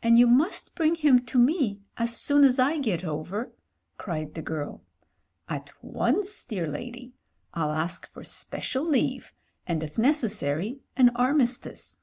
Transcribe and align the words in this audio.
''And 0.00 0.16
you 0.16 0.28
must 0.28 0.76
bring 0.76 0.94
him 0.94 1.26
to 1.26 1.36
me 1.36 1.80
as 1.96 2.16
soon 2.16 2.44
as 2.44 2.60
I 2.60 2.78
get 2.78 3.02
over," 3.02 3.50
cried 3.98 4.34
the 4.34 4.42
girl. 4.42 4.80
"At 5.48 5.72
once, 5.82 6.44
dear 6.44 6.68
lady. 6.68 7.14
FU 7.52 7.62
ask 7.62 8.06
for 8.12 8.22
special 8.22 8.84
leave, 8.84 9.32
and 9.66 9.82
if 9.82 9.98
necessary 9.98 10.78
an 10.96 11.08
armistice." 11.16 11.98